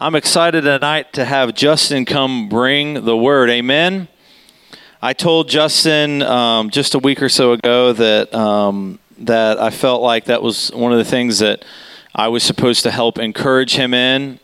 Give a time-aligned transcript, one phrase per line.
[0.00, 3.50] I'm excited tonight to have Justin come bring the word.
[3.50, 4.06] Amen.
[5.02, 10.00] I told Justin um, just a week or so ago that um, that I felt
[10.00, 11.64] like that was one of the things that
[12.14, 14.38] I was supposed to help encourage him in.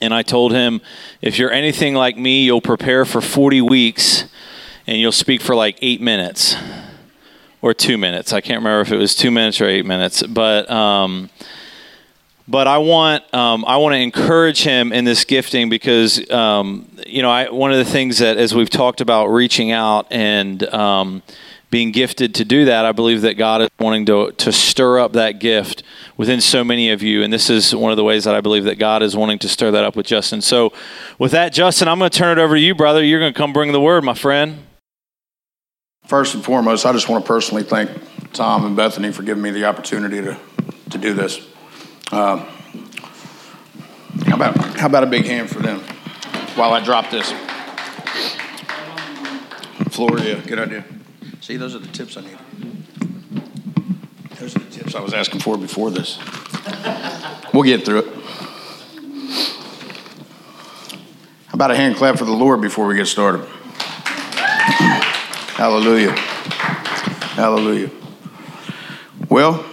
[0.00, 0.80] And I told him,
[1.22, 4.24] if you're anything like me, you'll prepare for 40 weeks
[4.88, 6.56] and you'll speak for like eight minutes
[7.62, 8.32] or two minutes.
[8.32, 10.68] I can't remember if it was two minutes or eight minutes, but.
[10.68, 11.30] Um,
[12.50, 17.22] but I want um, I want to encourage him in this gifting because um, you
[17.22, 21.22] know I, one of the things that as we've talked about reaching out and um,
[21.70, 25.12] being gifted to do that, I believe that God is wanting to to stir up
[25.12, 25.84] that gift
[26.16, 28.64] within so many of you, and this is one of the ways that I believe
[28.64, 30.42] that God is wanting to stir that up with Justin.
[30.42, 30.72] So,
[31.20, 33.02] with that, Justin, I'm going to turn it over to you, brother.
[33.02, 34.64] You're going to come bring the word, my friend.
[36.04, 37.90] First and foremost, I just want to personally thank
[38.32, 40.36] Tom and Bethany for giving me the opportunity to
[40.90, 41.49] to do this.
[42.12, 42.40] Um,
[44.26, 45.78] how about how about a big hand for them
[46.56, 47.30] while I drop this?
[49.90, 50.84] Floria, good idea.
[51.40, 52.38] See, those are the tips I need.
[54.40, 56.18] Those are the tips I was asking for before this.
[57.54, 58.14] We'll get through it.
[61.46, 63.46] How about a hand clap for the Lord before we get started?
[65.54, 66.12] Hallelujah.
[67.36, 67.90] Hallelujah.
[69.28, 69.69] Well,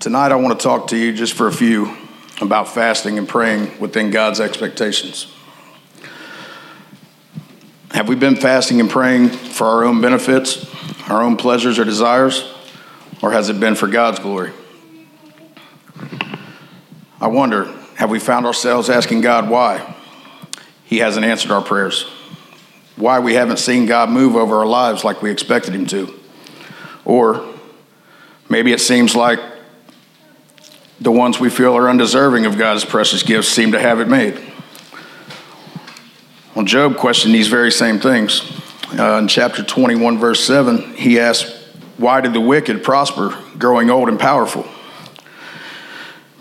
[0.00, 1.94] Tonight, I want to talk to you just for a few
[2.40, 5.30] about fasting and praying within God's expectations.
[7.90, 10.66] Have we been fasting and praying for our own benefits,
[11.10, 12.50] our own pleasures or desires,
[13.22, 14.52] or has it been for God's glory?
[17.20, 19.96] I wonder, have we found ourselves asking God why
[20.86, 22.04] He hasn't answered our prayers?
[22.96, 26.18] Why we haven't seen God move over our lives like we expected Him to?
[27.04, 27.46] Or
[28.48, 29.40] maybe it seems like
[31.00, 34.38] the ones we feel are undeserving of God's precious gifts seem to have it made.
[36.54, 38.42] Well, Job questioned these very same things.
[38.98, 41.46] Uh, in chapter 21, verse 7, he asked,
[41.96, 44.68] Why did the wicked prosper, growing old and powerful?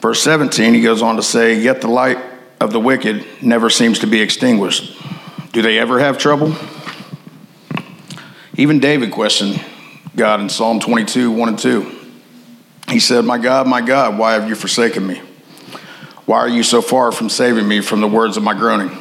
[0.02, 2.18] Verse 17, he goes on to say, Yet the light
[2.59, 4.98] of the wicked never seems to be extinguished.
[5.53, 6.56] Do they ever have trouble?
[8.56, 9.64] Even David questioned
[10.16, 11.99] God in Psalm 22, 1 and 2.
[12.89, 15.22] He said, My God, my God, why have you forsaken me?
[16.25, 18.95] Why are you so far from saving me from the words of my groaning?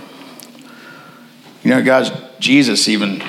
[1.62, 3.22] You know, guys, Jesus even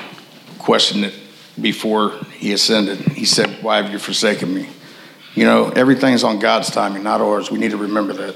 [0.57, 1.13] questioned it
[1.59, 2.99] before he ascended.
[2.99, 4.67] He said, Why have you forsaken me?
[5.33, 7.49] You know, everything's on God's timing, not ours.
[7.49, 8.35] We need to remember that.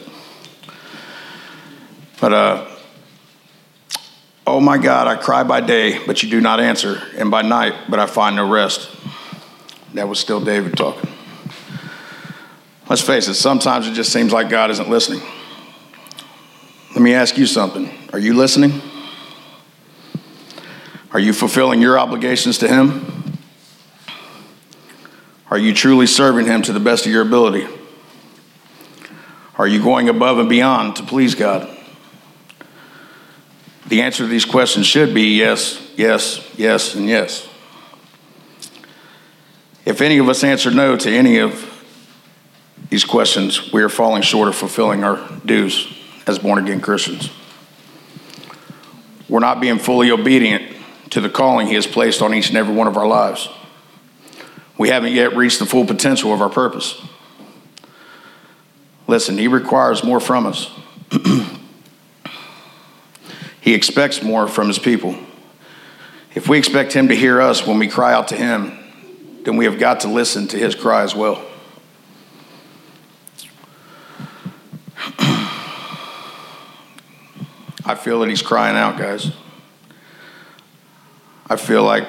[2.21, 2.67] But, uh,
[4.47, 7.73] oh my God, I cry by day, but you do not answer, and by night,
[7.89, 8.89] but I find no rest.
[9.93, 11.12] That was still David talking.
[12.89, 15.21] Let's face it, sometimes it just seems like God isn't listening.
[16.91, 17.89] Let me ask you something.
[18.11, 18.81] Are you listening?
[21.11, 23.39] Are you fulfilling your obligations to Him?
[25.49, 27.67] Are you truly serving Him to the best of your ability?
[29.55, 31.69] Are you going above and beyond to please God?
[33.87, 37.47] The answer to these questions should be yes, yes, yes, and yes.
[39.85, 41.72] If any of us answer no to any of
[42.93, 45.91] these questions, we are falling short of fulfilling our dues
[46.27, 47.31] as born again Christians.
[49.27, 50.75] We're not being fully obedient
[51.09, 53.49] to the calling He has placed on each and every one of our lives.
[54.77, 57.01] We haven't yet reached the full potential of our purpose.
[59.07, 60.69] Listen, He requires more from us.
[63.59, 65.17] he expects more from His people.
[66.35, 68.77] If we expect Him to hear us when we cry out to Him,
[69.45, 71.43] then we have got to listen to His cry as well.
[77.85, 79.31] I feel that he's crying out, guys.
[81.49, 82.07] I feel like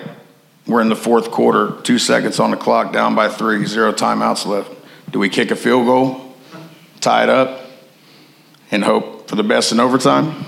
[0.67, 4.47] we're in the fourth quarter, two seconds on the clock, down by three, zero timeouts
[4.47, 4.71] left.
[5.11, 6.35] Do we kick a field goal,
[7.01, 7.61] tie it up,
[8.71, 10.47] and hope for the best in overtime?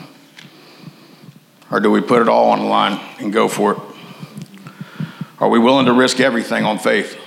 [1.70, 3.78] Or do we put it all on the line and go for it?
[5.38, 7.18] Are we willing to risk everything on faith?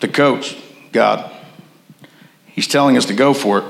[0.00, 0.56] The coach,
[0.92, 1.30] God,
[2.46, 3.64] he's telling us to go for it.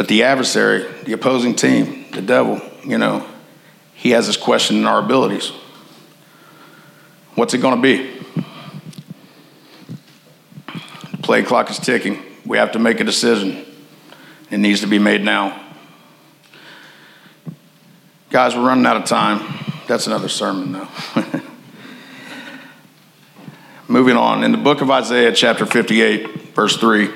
[0.00, 3.28] But the adversary, the opposing team, the devil, you know,
[3.92, 5.48] he has this question in our abilities.
[7.34, 8.10] What's it going to be?
[11.10, 12.22] The play clock is ticking.
[12.46, 13.66] We have to make a decision.
[14.50, 15.62] It needs to be made now.
[18.30, 19.42] Guys, we're running out of time.
[19.86, 20.88] That's another sermon, though.
[23.86, 24.44] Moving on.
[24.44, 27.12] In the book of Isaiah, chapter 58, verse 3, it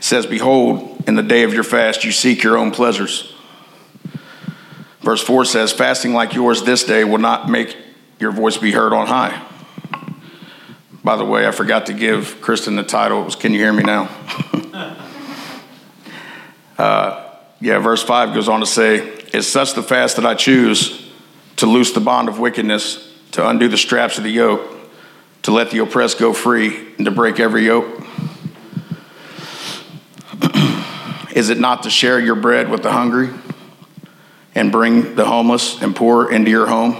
[0.00, 3.34] says, Behold, in the day of your fast, you seek your own pleasures.
[5.00, 7.76] Verse 4 says, Fasting like yours this day will not make
[8.20, 9.44] your voice be heard on high.
[11.02, 13.22] By the way, I forgot to give Kristen the title.
[13.22, 14.08] It was Can You Hear Me Now?
[16.78, 18.98] uh, yeah, verse 5 goes on to say,
[19.32, 21.10] It's such the fast that I choose
[21.56, 24.62] to loose the bond of wickedness, to undo the straps of the yoke,
[25.42, 28.06] to let the oppressed go free, and to break every yoke.
[31.40, 33.30] Is it not to share your bread with the hungry
[34.54, 36.92] and bring the homeless and poor into your home?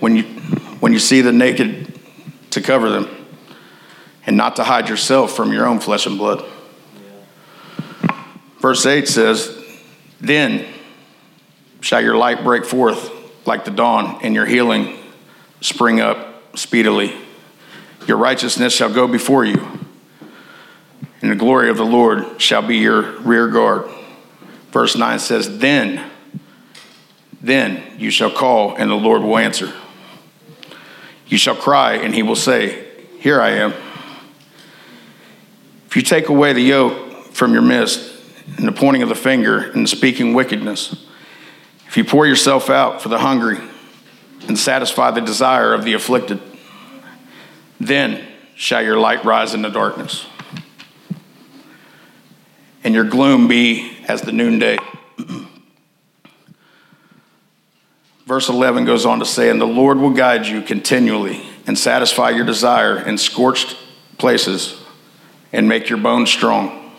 [0.00, 0.24] When you,
[0.80, 1.96] when you see the naked,
[2.50, 3.08] to cover them
[4.26, 6.44] and not to hide yourself from your own flesh and blood.
[8.58, 9.56] Verse 8 says,
[10.20, 10.66] Then
[11.80, 13.08] shall your light break forth
[13.46, 14.98] like the dawn, and your healing
[15.60, 17.14] spring up speedily.
[18.08, 19.73] Your righteousness shall go before you,
[21.24, 23.88] and the glory of the Lord shall be your rear guard.
[24.72, 26.10] Verse 9 says, Then,
[27.40, 29.72] then you shall call, and the Lord will answer.
[31.26, 32.88] You shall cry, and he will say,
[33.20, 33.72] Here I am.
[35.86, 38.22] If you take away the yoke from your midst,
[38.58, 41.06] and the pointing of the finger, and the speaking wickedness,
[41.86, 43.56] if you pour yourself out for the hungry,
[44.46, 46.38] and satisfy the desire of the afflicted,
[47.80, 48.22] then
[48.54, 50.26] shall your light rise in the darkness,
[52.84, 54.76] and your gloom be as the noonday.
[58.26, 62.30] Verse 11 goes on to say, And the Lord will guide you continually and satisfy
[62.30, 63.76] your desire in scorched
[64.18, 64.80] places
[65.52, 66.92] and make your bones strong.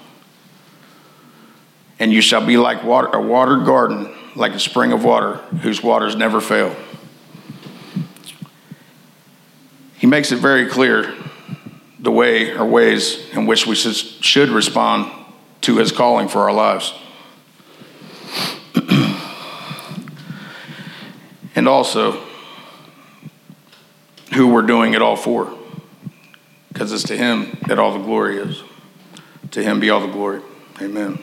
[1.99, 5.81] And you shall be like water, a watered garden, like a spring of water, whose
[5.81, 6.75] waters never fail.
[9.97, 11.13] He makes it very clear
[11.99, 15.24] the way or ways in which we should respond
[15.65, 16.93] to his calling for our lives.
[21.55, 22.21] and also
[24.35, 25.51] who we're doing it all for.
[26.71, 28.61] Because it's to Him that all the glory is.
[29.51, 30.41] To Him be all the glory.
[30.79, 31.19] Amen.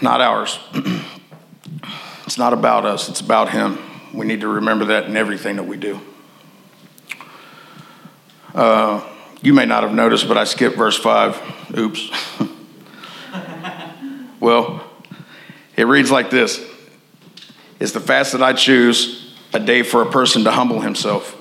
[0.00, 0.58] Not ours.
[2.24, 3.78] it's not about us, it's about Him.
[4.14, 6.00] We need to remember that in everything that we do.
[8.54, 9.06] Uh,
[9.42, 11.78] you may not have noticed, but I skipped verse 5.
[11.78, 12.10] Oops.
[14.40, 14.84] well,
[15.76, 16.64] it reads like this
[17.78, 21.34] is the fast that I choose a day for a person to humble himself?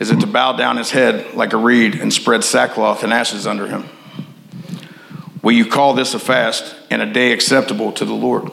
[0.00, 3.46] Is it to bow down his head like a reed and spread sackcloth and ashes
[3.46, 3.88] under him?
[5.42, 8.50] Will you call this a fast and a day acceptable to the Lord?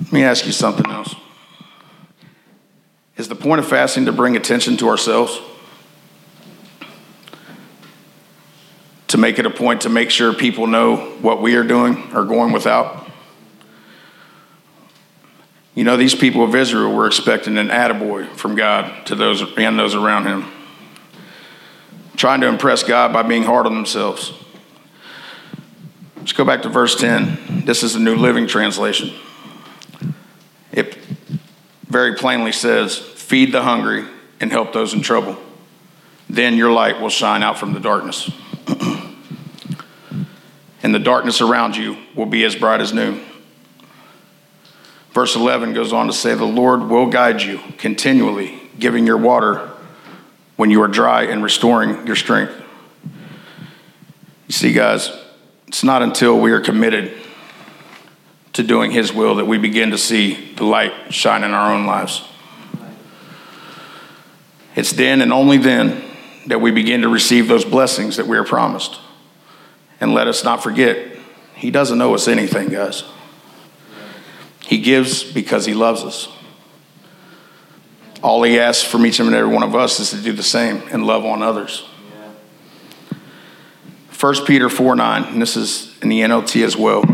[0.00, 1.14] Let me ask you something else.
[3.32, 5.40] The point of fasting to bring attention to ourselves?
[9.08, 12.24] to make it a point to make sure people know what we are doing or
[12.24, 13.10] going without.
[15.74, 19.78] You know, these people of Israel were expecting an attaboy from God to those and
[19.78, 20.50] those around him,
[22.16, 24.32] trying to impress God by being hard on themselves.
[26.16, 27.64] Let's go back to verse 10.
[27.64, 29.14] This is the New Living Translation.
[30.70, 30.96] It
[31.86, 34.04] very plainly says, Feed the hungry
[34.40, 35.38] and help those in trouble.
[36.28, 38.30] Then your light will shine out from the darkness
[40.82, 43.24] and the darkness around you will be as bright as noon.
[45.12, 49.70] Verse 11 goes on to say, The Lord will guide you continually, giving your water
[50.56, 52.52] when you are dry and restoring your strength.
[54.46, 55.10] You see, guys,
[55.68, 57.16] it's not until we are committed
[58.52, 61.86] to doing His will that we begin to see the light shine in our own
[61.86, 62.28] lives.
[64.74, 66.02] It's then and only then
[66.46, 68.98] that we begin to receive those blessings that we are promised.
[70.00, 71.16] And let us not forget,
[71.54, 73.04] He doesn't owe us anything, guys.
[74.64, 76.28] He gives because He loves us.
[78.22, 80.82] All He asks from each and every one of us is to do the same
[80.90, 81.86] and love on others.
[84.18, 87.04] 1 Peter 4 9, and this is in the NLT as well.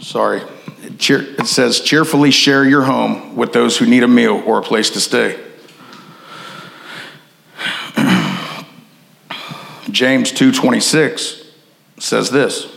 [0.00, 0.42] Sorry.
[0.82, 4.90] It says, cheerfully share your home with those who need a meal or a place
[4.90, 5.38] to stay.
[10.00, 11.44] James 2:26
[11.98, 12.68] says this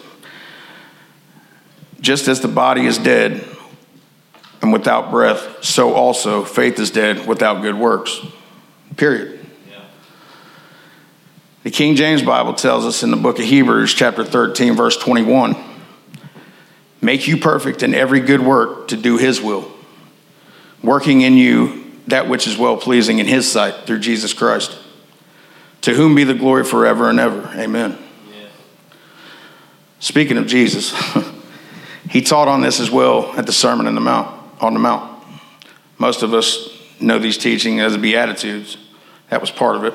[2.01, 3.45] Just as the body is dead
[4.61, 8.19] and without breath, so also faith is dead without good works.
[8.97, 9.39] Period.
[11.63, 15.55] The King James Bible tells us in the book of Hebrews, chapter 13, verse 21
[16.99, 19.71] make you perfect in every good work to do his will,
[20.83, 24.77] working in you that which is well pleasing in his sight through Jesus Christ.
[25.83, 27.51] To whom be the glory forever and ever.
[27.55, 27.97] Amen.
[29.99, 30.93] Speaking of Jesus,
[32.09, 35.23] he taught on this as well at the Sermon in the Mount, on the Mount.
[35.97, 38.77] Most of us know these teachings as the Beatitudes.
[39.29, 39.93] That was part of it.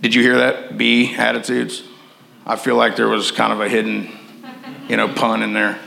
[0.00, 0.76] Did you hear that?
[0.76, 1.82] Be attitudes.
[2.46, 4.10] I feel like there was kind of a hidden,
[4.88, 5.78] you know, pun in there.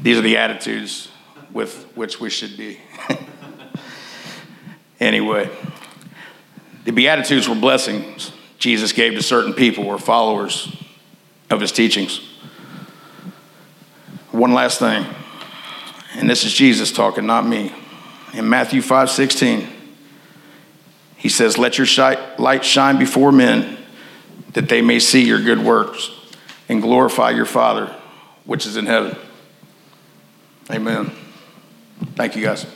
[0.00, 1.08] These are the attitudes
[1.52, 2.78] with which we should be.
[5.00, 5.50] anyway,
[6.84, 10.76] the Beatitudes were blessings Jesus gave to certain people who were followers
[11.48, 12.20] of his teachings.
[14.30, 15.06] One last thing,
[16.14, 17.72] and this is Jesus talking, not me.
[18.32, 19.68] In Matthew 5 16,
[21.16, 21.86] he says, Let your
[22.38, 23.78] light shine before men
[24.52, 26.10] that they may see your good works
[26.68, 27.94] and glorify your Father
[28.44, 29.16] which is in heaven.
[30.70, 31.12] Amen.
[32.16, 32.66] Thank you, guys.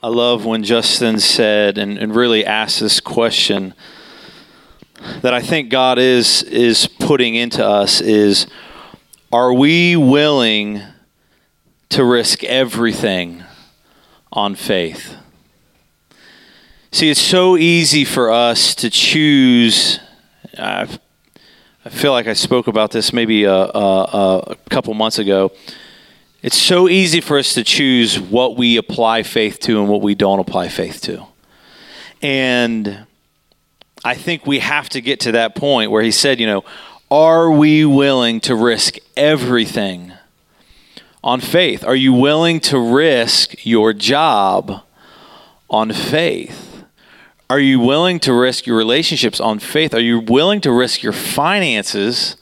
[0.00, 3.74] I love when Justin said and, and really asked this question
[5.22, 8.46] that I think God is is putting into us is
[9.32, 10.82] are we willing
[11.88, 13.42] to risk everything
[14.30, 15.16] on faith?
[16.92, 19.98] See, it's so easy for us to choose.
[20.56, 21.00] I've,
[21.84, 25.50] I feel like I spoke about this maybe a, a, a couple months ago.
[26.40, 30.14] It's so easy for us to choose what we apply faith to and what we
[30.14, 31.26] don't apply faith to.
[32.22, 33.06] And
[34.04, 36.64] I think we have to get to that point where he said, you know,
[37.10, 40.12] are we willing to risk everything
[41.24, 41.82] on faith?
[41.84, 44.84] Are you willing to risk your job
[45.68, 46.84] on faith?
[47.50, 49.92] Are you willing to risk your relationships on faith?
[49.92, 52.36] Are you willing to risk your finances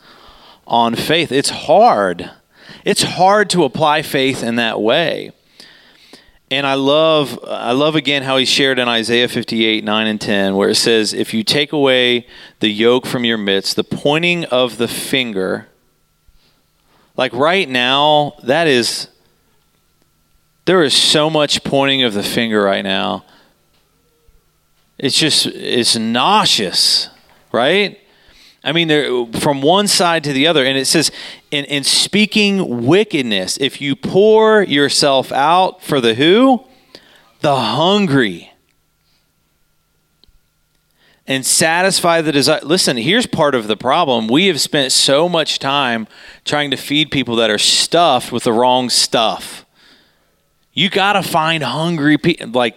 [0.67, 1.33] on faith?
[1.33, 2.31] It's hard.
[2.87, 5.33] It's hard to apply faith in that way.
[6.51, 10.55] And I love I love again how he shared in Isaiah 58, 9 and 10,
[10.55, 12.27] where it says, If you take away
[12.61, 15.69] the yoke from your midst, the pointing of the finger,
[17.17, 19.09] like right now, that is
[20.65, 23.25] there is so much pointing of the finger right now
[24.99, 27.11] it's just it's nauseous,
[27.53, 28.01] right?
[28.67, 31.13] I mean, they're from one side to the other, and it says,
[31.53, 36.65] in, in speaking wickedness, if you pour yourself out for the who?
[37.43, 38.53] The hungry.
[41.29, 42.61] And satisfy the desire.
[42.65, 44.27] Listen, here's part of the problem.
[44.27, 46.09] We have spent so much time
[46.45, 49.65] trying to feed people that are stuffed with the wrong stuff.
[50.73, 52.49] You got to find hungry people.
[52.49, 52.77] Like,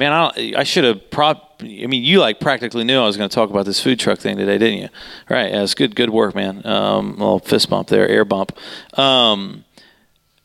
[0.00, 3.28] man, I, I should have prop I mean, you like practically knew I was going
[3.28, 4.88] to talk about this food truck thing today, didn't you?
[5.28, 5.50] Right.
[5.52, 6.64] Yeah, it's good, good work, man.
[6.64, 8.56] Um, little fist bump there, air bump.
[8.96, 9.64] Um,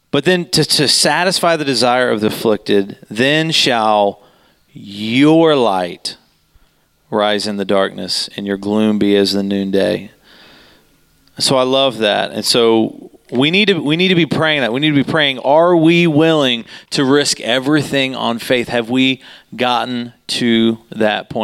[0.09, 4.21] but then to, to satisfy the desire of the afflicted, then shall
[4.71, 6.17] your light
[7.11, 10.11] rise in the darkness and your gloom be as the noonday.
[11.37, 12.31] So I love that.
[12.31, 14.71] And so we need to we need to be praying that.
[14.71, 18.67] We need to be praying, are we willing to risk everything on faith?
[18.69, 19.21] Have we
[19.55, 21.41] gotten to that point?